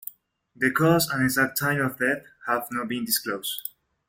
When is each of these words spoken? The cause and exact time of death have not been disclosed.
The 0.55 0.71
cause 0.71 1.07
and 1.11 1.21
exact 1.23 1.59
time 1.59 1.79
of 1.79 1.99
death 1.99 2.25
have 2.47 2.65
not 2.71 2.87
been 2.87 3.05
disclosed. 3.05 3.69